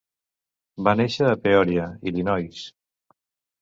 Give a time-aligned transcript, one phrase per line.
[0.87, 2.67] Va néixer a Peoria, Illinois.